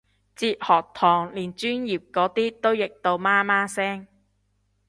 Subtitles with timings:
[0.35, 4.07] 哲學堂連專業嗰啲都譯到媽媽聲